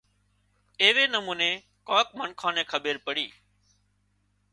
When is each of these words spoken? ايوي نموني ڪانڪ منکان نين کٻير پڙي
ايوي 0.83 1.05
نموني 1.15 1.49
ڪانڪ 1.87 2.07
منکان 2.19 2.51
نين 2.55 2.65
کٻير 2.71 2.97
پڙي 3.05 3.27